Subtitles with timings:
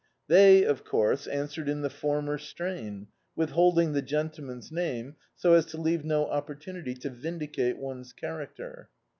[0.27, 5.67] They, of course, answered in the former strain, withhold ing the gentleman's name, so as
[5.67, 8.87] to leave no oppor tunity to vindicate one's diaracter.